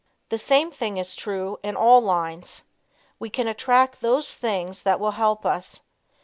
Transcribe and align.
The 0.29 0.39
same 0.39 0.71
thing 0.71 0.97
is 0.97 1.15
true 1.15 1.59
in 1.61 1.75
all 1.75 2.01
lines. 2.01 2.63
We 3.19 3.29
can 3.29 3.47
attract 3.47 4.01
those 4.01 4.33
things 4.33 4.81
that 4.81 4.99
will 4.99 5.11
help 5.11 5.45
us. 5.45 5.81